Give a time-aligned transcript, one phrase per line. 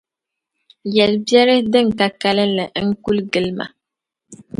[0.95, 3.65] Yɛl’ biɛri din ka kalinli n-kul gili ma.